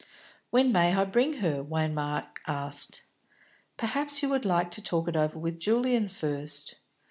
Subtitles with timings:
[0.49, 3.03] "When may I bring her!" Waymark asked.
[3.77, 6.77] "Perhaps you would like to talk it over with Julian first?